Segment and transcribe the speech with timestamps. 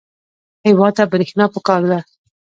[0.67, 1.99] هېواد ته برېښنا پکار ده